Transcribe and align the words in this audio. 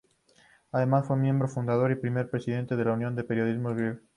Además, 0.71 1.05
fue 1.05 1.15
miembro 1.15 1.47
fundador 1.47 1.91
y 1.91 1.95
primer 1.95 2.27
presidente 2.27 2.75
de 2.75 2.85
la 2.85 2.93
Unión 2.93 3.15
de 3.15 3.23
Periodistas 3.23 3.75
Griegos. 3.77 4.01